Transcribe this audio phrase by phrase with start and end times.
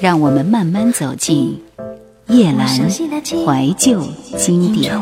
[0.00, 1.60] 让我们慢慢走进
[2.28, 4.02] 叶阑怀旧
[4.38, 4.98] 经典。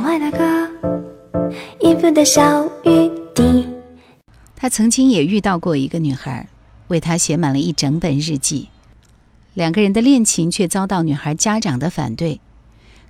[4.56, 6.48] 他曾经也遇到过一个女孩，
[6.88, 8.70] 为他写满了一整本日记。
[9.54, 12.40] 两个人的恋情却遭到女孩家长的反对。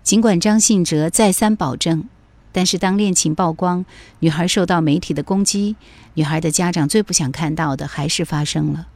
[0.03, 2.05] 尽管张信哲再三保证，
[2.53, 3.87] 但是当恋情曝光，
[4.21, 5.77] 女孩受到媒体的攻击，
[6.13, 8.89] 女孩的家长最不想看到的还是发生了。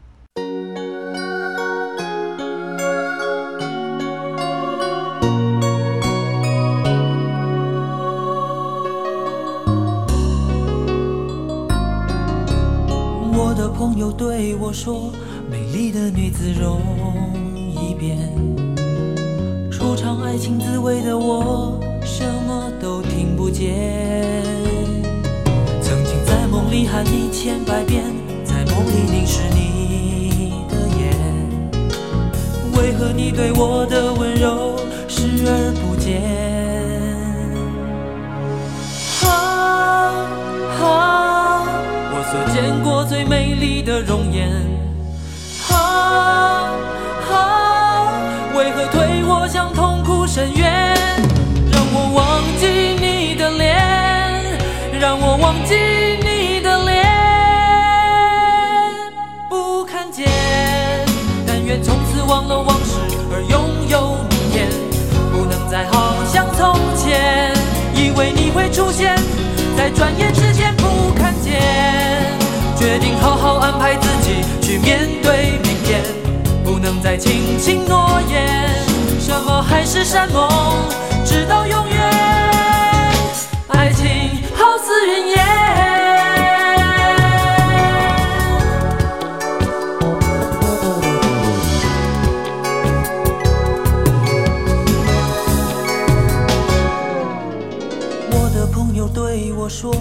[13.53, 15.13] 我的朋友对我说
[15.51, 16.81] ：“美丽的女子容
[17.55, 18.17] 易变。”
[19.71, 24.43] 初尝爱情滋味的我，什么都听不见。
[25.83, 28.05] 曾经在梦里喊你千百遍，
[28.43, 31.15] 在梦里凝视你的眼，
[32.75, 36.23] 为何你对我的温柔视而不见？
[39.29, 39.29] 啊
[40.81, 41.32] 啊，
[42.33, 44.49] 所见过最美丽的容颜。
[45.71, 46.73] 啊
[47.31, 48.09] 啊，
[48.57, 50.27] 为何推我向痛苦？
[50.27, 50.97] 深渊，
[51.71, 52.67] 让我忘记
[52.99, 53.77] 你的脸，
[54.99, 55.75] 让我忘记
[56.25, 57.05] 你的脸，
[59.51, 60.27] 不看见。
[61.47, 62.97] 但愿从此忘了往事，
[63.31, 64.71] 而拥有明天，
[65.31, 67.53] 不能再好像从前。
[67.95, 69.15] 以为你会出现
[69.77, 70.33] 在转眼，
[72.93, 76.03] 决定好好安排自己去面对明天，
[76.63, 78.69] 不能再轻轻诺言。
[79.19, 80.47] 什么海誓山盟，
[81.25, 81.97] 直到永远。
[83.69, 84.05] 爱情
[84.55, 85.43] 好似云烟。
[98.33, 99.95] 我的朋友对我说，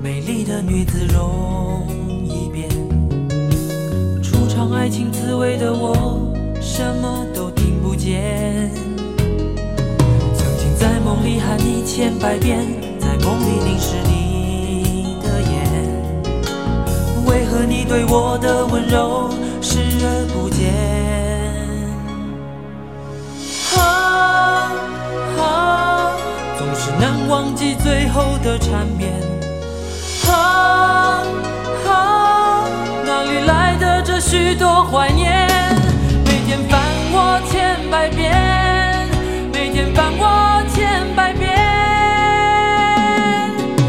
[0.00, 1.95] 美丽的女子容。
[4.86, 6.16] 爱情滋味的我，
[6.60, 8.70] 什么都听不见。
[10.32, 12.64] 曾经在梦里喊你千百遍，
[13.00, 15.66] 在梦里凝视你的眼，
[17.26, 19.28] 为何你对我的温柔
[19.60, 20.72] 视而不见？
[23.74, 24.70] 啊
[25.40, 26.14] 啊，
[26.56, 29.10] 总是难忘记最后的缠绵。
[30.30, 31.24] 啊，
[34.46, 35.48] 许多怀念？
[36.24, 36.80] 每天烦
[37.10, 38.32] 我千百遍，
[39.52, 41.04] 每天烦我千。
[41.16, 41.50] 百遍，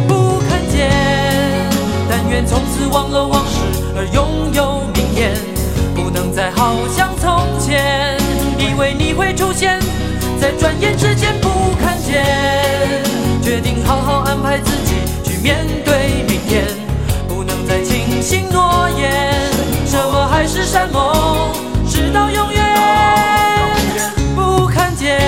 [0.07, 0.89] 不看见。
[2.09, 3.59] 但愿从此忘了往事，
[3.95, 5.35] 而拥有明天。
[5.93, 8.17] 不能再好像从前，
[8.57, 9.79] 以为你会出现
[10.41, 12.25] 在转眼之间，不看见。
[13.43, 16.65] 决定好好安排自己去面对明天，
[20.37, 21.51] 海誓山盟，
[21.89, 22.63] 直到永远，
[24.35, 25.19] 不看见。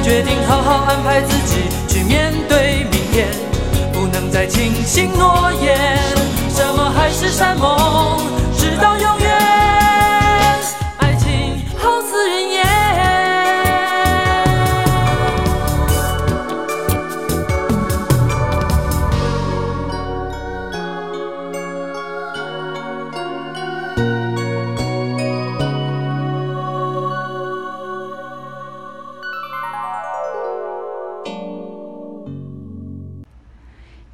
[0.00, 3.26] 决定好好安排自己去面对明天，
[3.92, 5.76] 不能再轻信诺言。
[6.54, 7.75] 什么海誓山盟，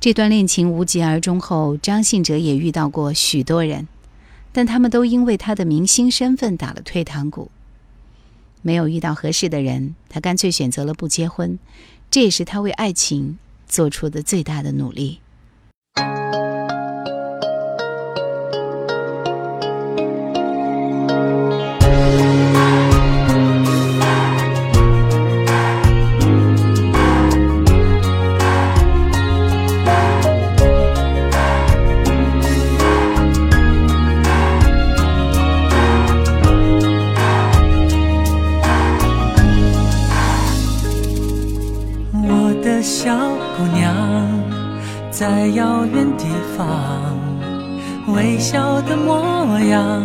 [0.03, 3.87] 这段恋情无疾而终后，张信哲也遇到过许多人，
[4.51, 7.53] 但他们都因为他的明星身份打了退堂鼓。
[8.63, 11.57] 没有遇到合适的人，他干脆选择了不结婚，
[12.11, 15.21] 这也是他为爱情做出的最大的努力。
[45.43, 47.19] 在遥远地方，
[48.15, 50.01] 微笑的模样，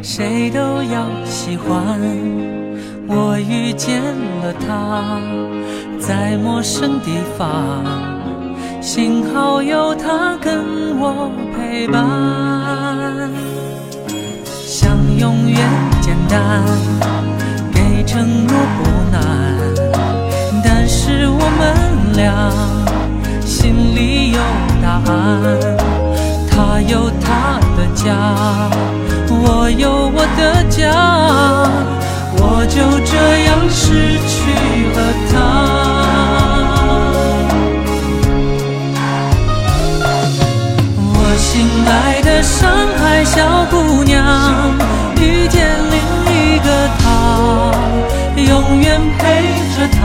[0.00, 1.98] 谁都要喜欢。
[3.08, 4.00] 我遇见
[4.42, 5.18] 了他，
[5.98, 7.82] 在陌生地方，
[8.80, 10.62] 幸好有他跟
[11.00, 13.28] 我陪伴，
[14.46, 15.68] 想永远。
[16.00, 16.62] 简单，
[17.72, 19.20] 给承诺不难，
[20.62, 22.32] 但是我们俩
[23.64, 24.38] 心里有
[24.82, 25.10] 答案。
[26.50, 28.04] 他有他的家，
[29.30, 30.92] 我有我的家，
[32.36, 32.76] 我就
[33.10, 33.12] 这
[33.46, 34.36] 样失去
[34.94, 34.98] 了
[35.30, 35.32] 他。
[41.14, 41.48] 我心
[41.88, 42.68] 爱的上
[42.98, 44.12] 海小姑娘，
[45.16, 45.96] 遇见另
[46.28, 46.68] 一个
[46.98, 47.02] 他，
[48.36, 49.22] 永远陪
[49.74, 50.02] 着他。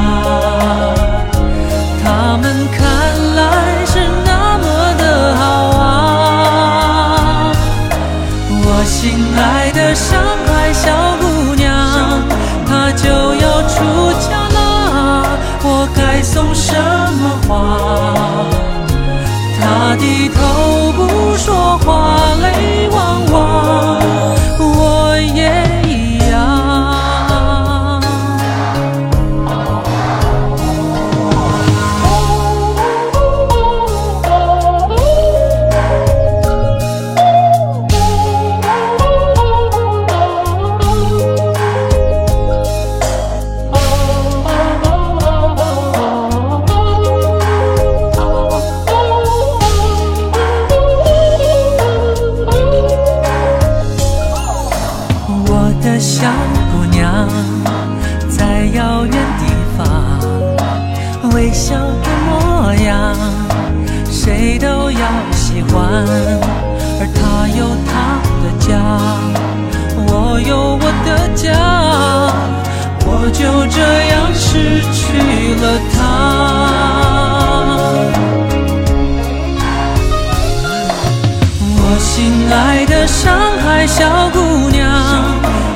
[82.52, 84.90] 爱的上海小姑娘，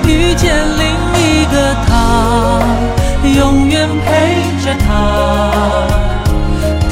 [0.05, 0.85] 遇见另
[1.21, 1.91] 一个他，
[3.23, 4.85] 永远陪着她。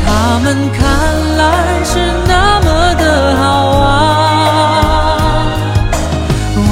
[0.04, 0.80] 他们看
[1.38, 1.44] 来
[1.84, 3.44] 是那么的好
[3.80, 3.88] 啊。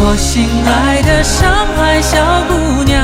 [0.02, 2.18] 我心爱的上海小
[2.48, 3.04] 姑娘，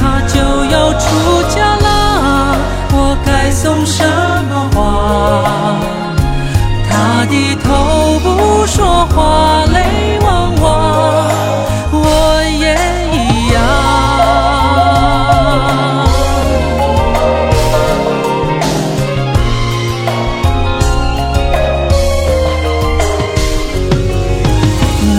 [0.00, 1.06] 她就要出
[1.48, 2.56] 嫁啦，
[2.92, 4.04] 我该送什
[4.48, 4.78] 么花？
[7.20, 10.70] 他低头不说话，泪汪汪，
[11.92, 12.74] 我也
[13.12, 13.60] 一样。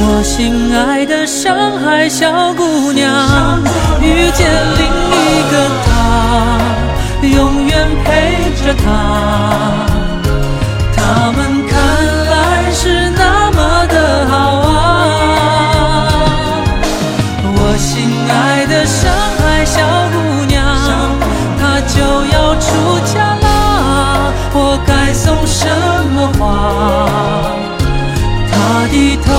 [0.04, 3.62] 我心爱的上海小姑娘，
[4.01, 5.88] 遇见另一个他，
[7.27, 8.09] 永远陪
[8.65, 8.89] 着她。
[10.95, 11.50] 他们
[26.41, 27.55] 花？
[28.51, 29.31] 她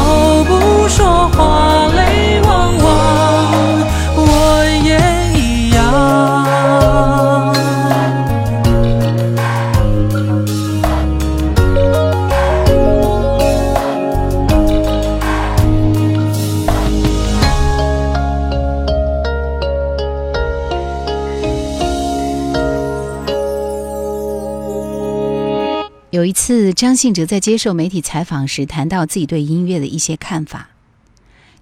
[26.53, 30.69] 次，张信哲在接受媒体采访时谈到自己对音乐的一些看法。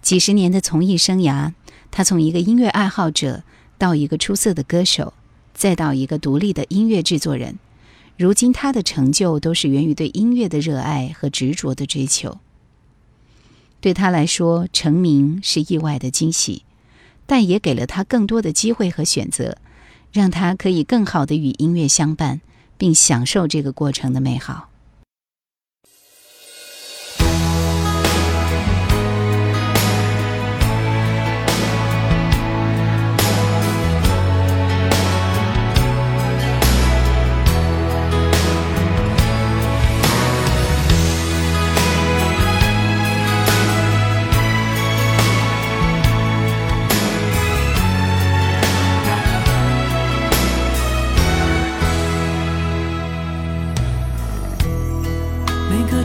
[0.03, 1.53] 几十年的从艺生涯，
[1.93, 3.45] 他从一个音乐爱好者
[3.79, 5.15] 到一个出色的歌手，
[5.55, 7.61] 再到一个独立的音乐制作人。
[8.17, 12.39] 如今，他的成就都是源于对音乐的热爱和执着的追求。
[13.81, 16.65] 对他来说，成名是意外的惊喜，
[17.27, 19.59] 但也给了他更多的机会和选择，
[20.11, 22.41] 让他可以更好的与音乐相伴。
[22.77, 24.70] 并享受这个过程的美好。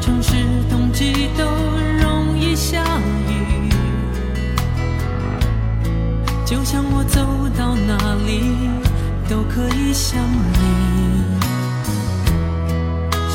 [0.05, 0.35] 城市
[0.69, 1.43] 冬季都
[2.00, 2.83] 容易下
[3.27, 3.67] 雨，
[6.45, 7.25] 就像我走
[7.57, 7.97] 到哪
[8.27, 8.55] 里
[9.27, 10.59] 都可以想你。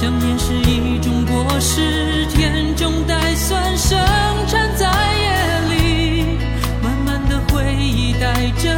[0.01, 3.99] 想念是一种果实，甜中带酸，生
[4.47, 4.87] 产在
[5.19, 5.33] 夜
[5.71, 6.39] 里，
[6.85, 8.73] 满满的回忆带着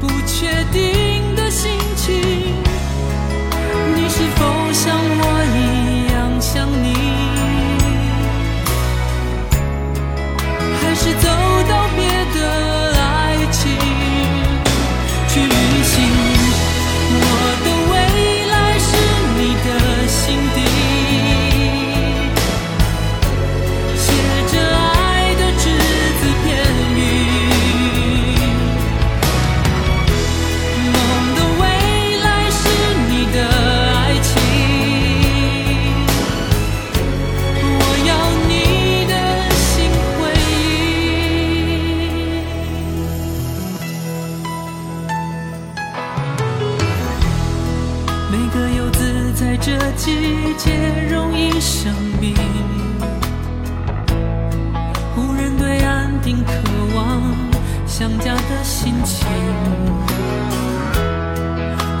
[0.00, 2.14] 不确定的心情。
[3.94, 5.22] 你是否像我
[5.54, 5.71] 一样？
[6.52, 6.92] 想你。
[10.82, 11.31] 还是走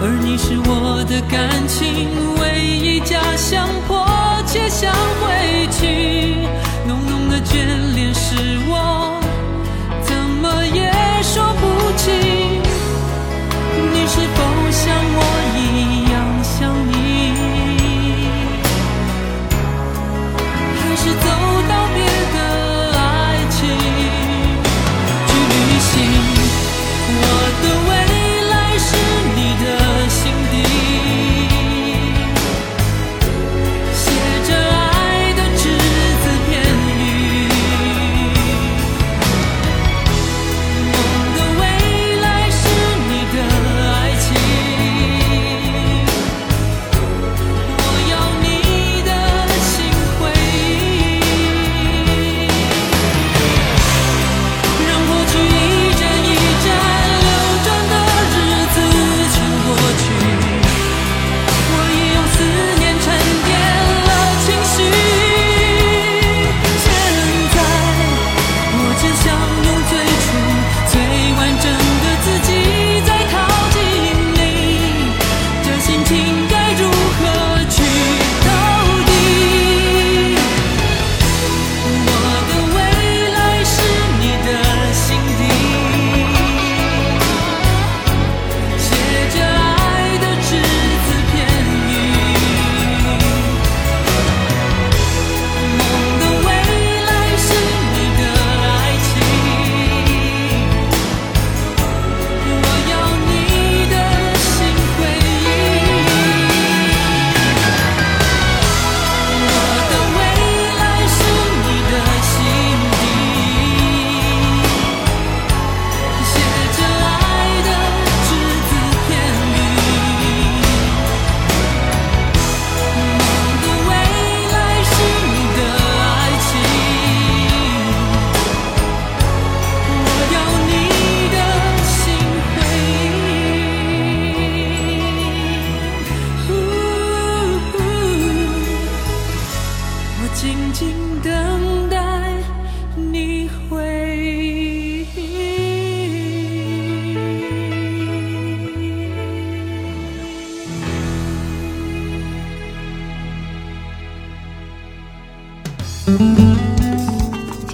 [0.04, 4.04] 而你是我的感情唯一家乡，迫
[4.44, 6.38] 切想回去。
[6.88, 7.54] 浓浓的眷
[7.94, 9.20] 恋是我
[10.02, 10.90] 怎么也
[11.22, 12.31] 说不清。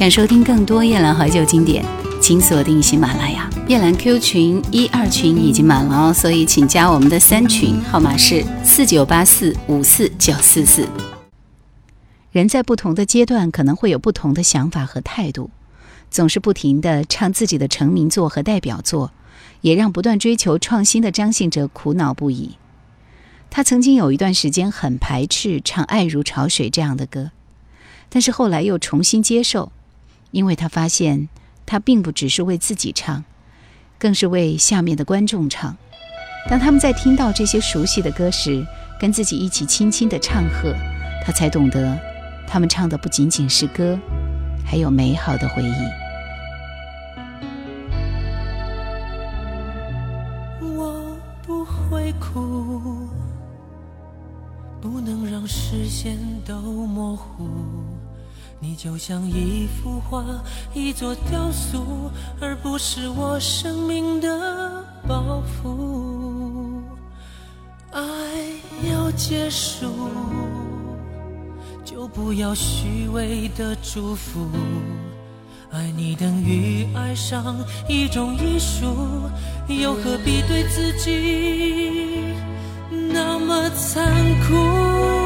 [0.08, 1.84] 收听更多夜兰怀旧经典，
[2.20, 3.48] 请锁定喜马拉雅。
[3.68, 10.88] 夜兰 Q 群一二群已经满了哦，所以请加我们的三群，号码是四九八四五四九四四。
[12.32, 15.50] 人在不同的阶段可能会有不同的想法和态度，
[16.10, 19.12] 总是不停地唱自己的成名作和代表作，
[19.60, 22.56] 也让不断追求创新的张信哲苦恼不已。
[23.50, 27.32] 他曾经有一段时间很排斥唱《爱如潮水》这样的歌，
[28.08, 29.72] 但是后来又重新接受，
[30.30, 31.28] 因为他发现
[31.64, 33.24] 他并不只是为自己唱，
[33.98, 35.76] 更是为下面的观众唱。
[36.48, 38.64] 当他们在听到这些熟悉的歌时，
[39.00, 40.74] 跟自己一起轻轻地唱和，
[41.24, 41.98] 他才懂得，
[42.46, 43.98] 他们唱的不仅仅是歌，
[44.64, 45.74] 还有美好的回忆。
[50.60, 53.08] 我不会哭，
[54.80, 56.16] 不能让视线
[56.46, 57.48] 都模糊。
[58.60, 60.24] 你就像一幅画，
[60.74, 62.10] 一座雕塑，
[62.40, 66.82] 而不是我生命的包袱。
[67.92, 68.02] 爱
[68.90, 69.86] 要结束，
[71.84, 74.48] 就不要虚伪的祝福。
[75.70, 77.56] 爱你等于爱上
[77.88, 78.86] 一种艺术，
[79.68, 82.34] 又何必对自己
[82.90, 84.04] 那么残
[84.48, 85.17] 酷？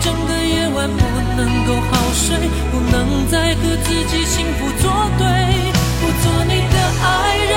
[0.00, 1.04] 整个夜晚不
[1.36, 2.36] 能够好睡，
[2.70, 5.26] 不能再和自己幸福作对，
[6.00, 7.54] 不做你的爱人，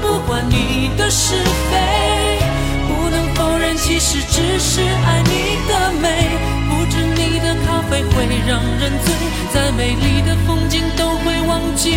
[0.00, 1.34] 不管你的是
[1.70, 2.38] 非，
[2.86, 6.30] 不能否认其实只是爱你的美，
[6.68, 9.12] 不止你的咖啡会让人醉，
[9.52, 11.90] 再美丽的风景都会忘记，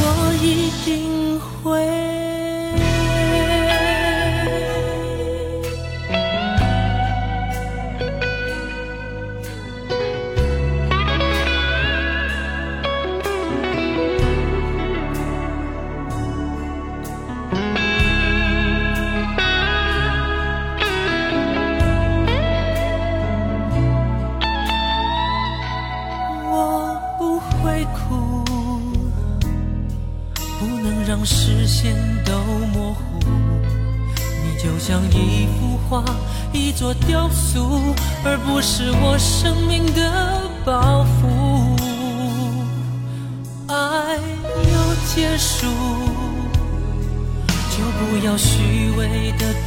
[0.00, 2.13] 我一定会。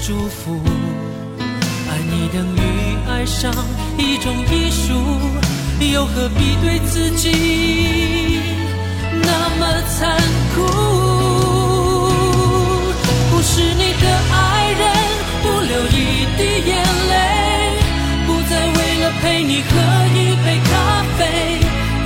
[0.07, 0.61] 祝福。
[1.37, 2.59] 爱你等于
[3.11, 3.51] 爱上
[3.97, 4.93] 一种艺术，
[5.93, 8.39] 又何必对自己
[9.21, 9.67] 那么
[9.99, 10.17] 残
[10.55, 10.63] 酷？
[13.31, 14.81] 不是你的爱人，
[15.43, 16.71] 不流一滴眼
[17.09, 17.13] 泪，
[18.25, 19.69] 不再为了陪你喝
[20.15, 21.19] 一杯咖啡，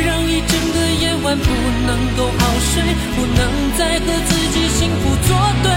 [0.03, 1.45] 让一整个夜晚不
[1.85, 2.41] 能够好
[2.73, 2.81] 睡，
[3.15, 3.39] 不能
[3.77, 5.69] 再和自己幸福作对，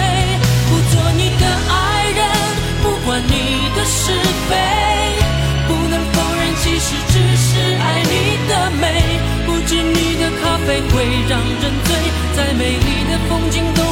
[3.85, 4.13] 是
[4.49, 4.57] 非，
[5.69, 8.15] 不能否认其实只是爱你
[8.49, 8.85] 的美，
[9.47, 11.89] 不知你的咖啡会让人醉，
[12.37, 13.83] 再美丽的风景都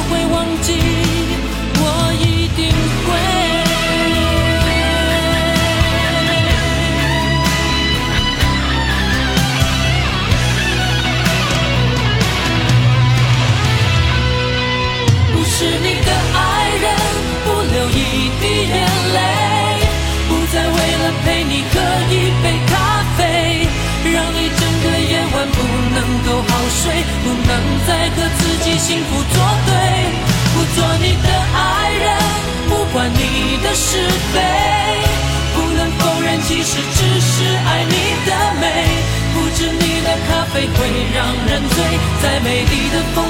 [40.67, 40.77] 会
[41.13, 41.77] 让人醉，
[42.21, 43.22] 在美丽的风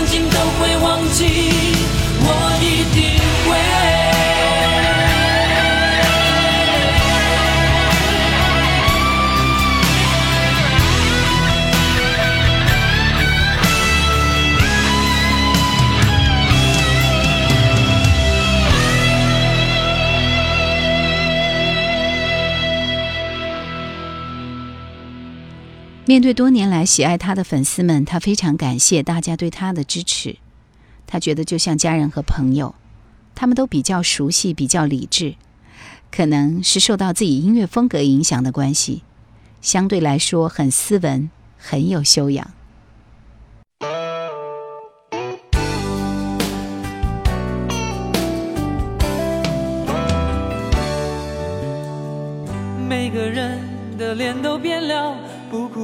[26.06, 30.36] 面对多年来喜爱他的粉丝们，他非常感谢大家对他的支持。
[31.08, 32.76] 他觉得就像家人和朋友，
[33.34, 35.36] 他们都比较熟悉，比较理智，
[36.12, 39.04] 可能是受到自己音乐风格影响的关系，
[39.62, 42.52] 相对来说很斯文，很有修养。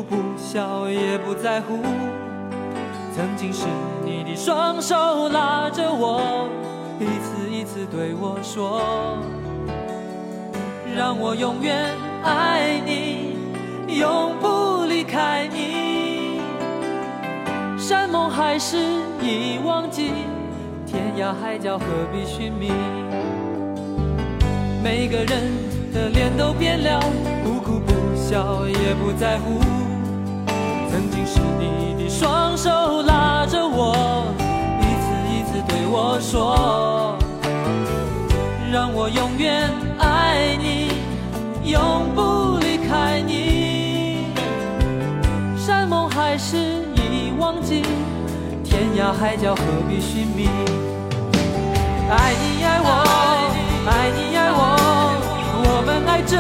[0.10, 1.78] 不笑也不在乎。
[3.16, 3.68] 曾经是
[4.04, 6.50] 你的双手拉着我，
[7.00, 8.82] 一次一次对我说，
[10.96, 13.36] 让我永远爱你，
[14.00, 16.42] 永不离开你。
[17.78, 18.78] 山盟海誓
[19.22, 20.12] 已忘记，
[20.86, 22.72] 天涯海角何必寻觅？
[24.82, 25.52] 每个人
[25.94, 27.00] 的脸都变了，
[27.44, 29.79] 不哭不笑也不在乎。
[31.32, 34.26] 是你的双手拉着我，
[34.82, 37.16] 一次一次对我说，
[38.72, 40.90] 让我永远爱你，
[41.70, 44.26] 永不离开你。
[45.56, 46.58] 山盟海誓
[46.96, 47.84] 已忘记，
[48.64, 50.50] 天涯海角何必寻觅？
[52.10, 52.90] 爱你爱我，
[53.86, 54.62] 爱你爱我，
[55.64, 56.38] 我们爱这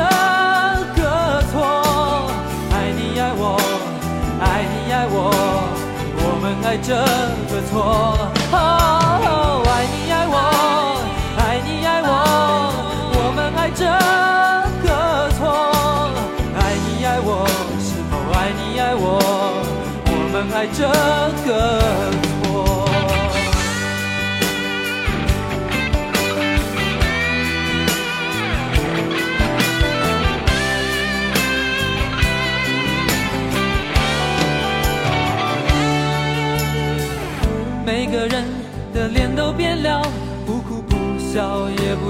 [5.19, 5.27] 我，
[6.23, 6.95] 我们爱这
[7.51, 7.71] 个错。
[8.51, 8.55] 哦，
[9.67, 10.35] 爱你爱我，
[11.37, 12.09] 爱你爱我，
[13.19, 13.83] 我们爱这
[14.83, 14.87] 个
[15.37, 15.41] 错。
[16.55, 17.45] 爱你爱我，
[17.83, 19.05] 是否爱你爱我，
[20.05, 20.87] 我们爱这
[21.45, 21.49] 个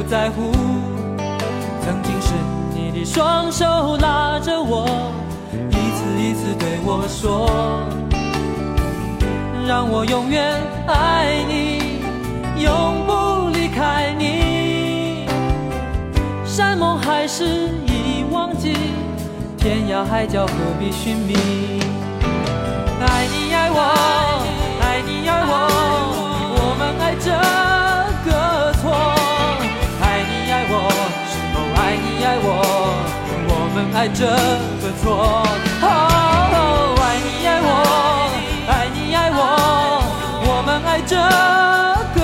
[0.02, 0.54] 不在乎。
[1.84, 2.34] 曾经是
[2.74, 4.88] 你的双手拉着我，
[5.52, 7.50] 一次一次对我说，
[9.68, 10.56] 让我永远
[10.88, 12.00] 爱你，
[12.64, 15.26] 永不离开你。
[16.46, 17.44] 山盟海誓
[17.86, 18.74] 已忘记，
[19.58, 21.34] 天涯海角何必寻觅？
[23.02, 23.80] 爱你爱我，
[24.80, 25.54] 爱你爱我，
[26.56, 27.69] 我们爱着
[33.94, 35.04] 爱这个错。
[37.02, 37.68] 爱你爱我
[38.68, 39.40] 爱你爱我
[40.48, 41.16] 我们爱这
[42.16, 42.20] 个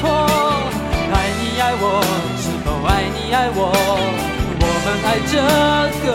[0.00, 0.02] 错。
[1.12, 1.84] 爱你爱我
[2.42, 3.60] 是否爱你爱我？
[4.64, 5.34] 我们爱这
[6.04, 6.08] 个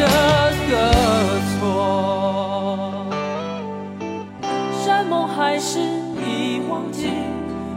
[0.00, 0.06] 这
[0.70, 0.74] 个
[1.52, 3.04] 错。
[4.82, 7.10] 山盟海誓已忘记，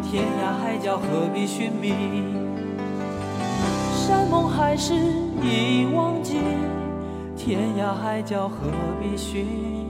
[0.09, 1.93] 天涯海角何必寻觅？
[4.07, 4.93] 山盟海誓
[5.41, 6.39] 已忘记。
[7.35, 9.82] 天涯海角何必寻？